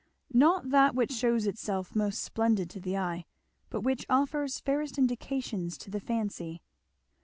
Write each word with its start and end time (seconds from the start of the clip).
"Not 0.33 0.71
that 0.71 0.95
which 0.95 1.11
shews 1.11 1.45
itself 1.45 1.95
most 1.95 2.23
splendid 2.23 2.71
to 2.71 2.79
the 2.79 2.97
eye, 2.97 3.27
but 3.69 3.81
which 3.81 4.07
offers 4.09 4.59
fairest 4.59 4.97
indications 4.97 5.77
to 5.77 5.91
the 5.91 5.99
fancy." 5.99 6.63